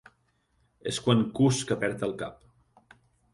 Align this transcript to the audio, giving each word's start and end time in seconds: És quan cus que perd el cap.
És 0.91 0.99
quan 1.07 1.21
cus 1.41 1.61
que 1.73 1.79
perd 1.85 2.07
el 2.09 2.15
cap. 2.23 2.97